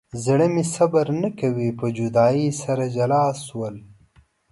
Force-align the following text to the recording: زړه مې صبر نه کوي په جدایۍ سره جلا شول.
زړه 0.23 0.45
مې 0.53 0.63
صبر 0.75 1.07
نه 1.21 1.29
کوي 1.39 1.69
په 1.79 1.87
جدایۍ 1.97 2.47
سره 2.61 2.83
جلا 2.95 3.23
شول. 3.45 3.75